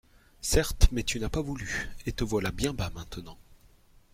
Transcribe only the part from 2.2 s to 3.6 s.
voilà bien bas maintenant.